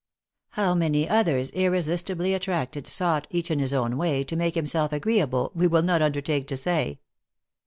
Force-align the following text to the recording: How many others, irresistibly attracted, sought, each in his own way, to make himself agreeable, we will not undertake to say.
How 0.53 0.73
many 0.73 1.07
others, 1.07 1.51
irresistibly 1.51 2.33
attracted, 2.33 2.87
sought, 2.87 3.27
each 3.29 3.51
in 3.51 3.59
his 3.59 3.71
own 3.71 3.97
way, 3.97 4.23
to 4.23 4.35
make 4.35 4.55
himself 4.55 4.91
agreeable, 4.91 5.51
we 5.53 5.67
will 5.67 5.83
not 5.83 6.01
undertake 6.01 6.47
to 6.47 6.57
say. 6.57 6.97